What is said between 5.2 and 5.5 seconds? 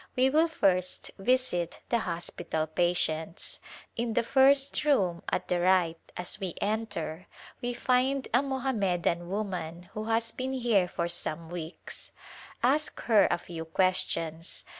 at